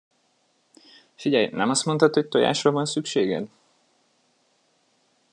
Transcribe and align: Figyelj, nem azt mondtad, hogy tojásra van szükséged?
Figyelj, 1.15 1.49
nem 1.51 1.69
azt 1.69 1.85
mondtad, 1.85 2.13
hogy 2.13 2.27
tojásra 2.27 2.71
van 2.71 2.85
szükséged? 2.85 3.47